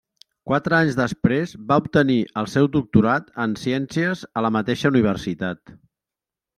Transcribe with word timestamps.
Quatre 0.51 0.77
anys 0.77 0.95
després 0.99 1.53
va 1.67 1.77
obtenir 1.83 2.17
el 2.43 2.49
seu 2.55 2.71
doctorat 2.79 3.31
en 3.47 3.57
ciències 3.67 4.27
a 4.43 4.47
la 4.49 4.55
mateixa 4.61 4.97
universitat. 4.99 5.81